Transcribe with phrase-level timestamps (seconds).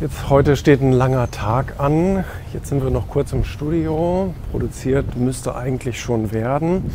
[0.00, 2.24] Jetzt heute steht ein langer Tag an.
[2.54, 4.32] Jetzt sind wir noch kurz im Studio.
[4.50, 6.90] Produziert müsste eigentlich schon werden.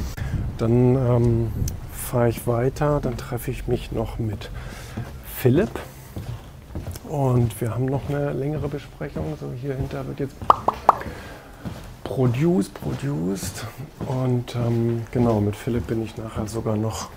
[0.57, 1.51] Dann ähm,
[1.93, 2.99] fahre ich weiter.
[2.99, 4.49] Dann treffe ich mich noch mit
[5.37, 5.69] Philipp.
[7.07, 9.35] Und wir haben noch eine längere Besprechung.
[9.39, 10.35] So hier hinter wird jetzt
[12.03, 13.67] produced, produced.
[14.07, 17.09] Und ähm, genau, mit Philipp bin ich nachher sogar noch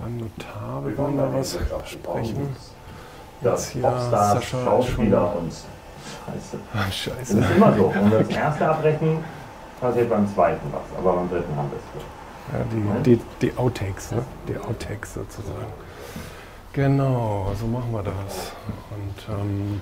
[0.00, 0.84] beim Notar.
[0.84, 2.48] Wir wollen da was besprechen.
[3.40, 6.58] Das hier Popstars, Schauspieler und Scheiße.
[6.74, 7.38] Ah, Das scheiße.
[7.38, 7.84] ist immer so.
[7.86, 9.18] Und das erste Abbrechen
[9.80, 12.02] passiert beim zweiten was, aber beim dritten haben wir es.
[12.52, 14.22] Ja, die, die, die Outtakes, ne?
[14.48, 15.66] Die Outtakes sozusagen.
[16.72, 18.52] Genau, so machen wir das.
[18.90, 19.80] Und ähm,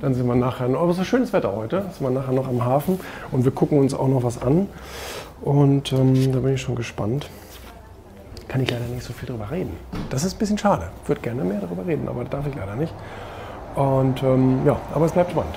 [0.00, 2.64] dann sind wir nachher, aber es ist schönes Wetter heute, sind wir nachher noch am
[2.64, 2.98] Hafen
[3.30, 4.68] und wir gucken uns auch noch was an.
[5.42, 7.28] Und ähm, da bin ich schon gespannt.
[8.52, 9.74] Kann ich leider nicht so viel drüber reden.
[10.10, 10.90] Das ist ein bisschen schade.
[11.02, 12.92] Ich würde gerne mehr darüber reden, aber darf ich leider nicht.
[13.76, 15.54] Und ähm, ja, aber es bleibt spannend.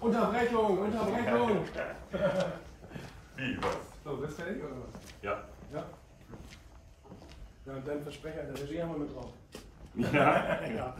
[0.00, 1.58] Unterbrechung, Unterbrechung.
[3.34, 3.72] Wie, was?
[4.04, 5.00] So, bist du fertig oder was?
[5.22, 5.42] Ja.
[5.74, 5.84] Ja.
[7.66, 9.32] Ja, und dein Versprecher in der Regie haben wir mit drauf.
[10.12, 10.58] Ja.
[10.76, 10.94] Ja.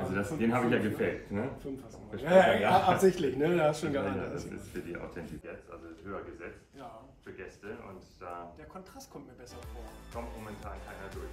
[0.00, 1.48] Also das, den habe ich ja gefaked, ne?
[1.62, 2.82] Fünf hast du Ja, ja, ja.
[2.84, 3.56] absichtlich, ne?
[3.56, 4.34] Da hast du schon Ja, geahnt.
[4.34, 7.00] das ist für die Authentizität, also höher gesetzt Ja.
[7.24, 9.82] für Gäste und da Der Kontrast kommt mir besser vor.
[10.12, 11.28] kommt momentan keiner durch.